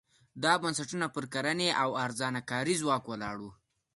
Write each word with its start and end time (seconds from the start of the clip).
دا 0.43 0.53
بنسټونه 0.61 1.07
پر 1.15 1.23
کرنې 1.33 1.69
او 1.83 1.89
ارزانه 2.05 2.41
کاري 2.49 2.75
ځواک 2.81 3.03
ولاړ 3.07 3.35
وو. 3.43 3.51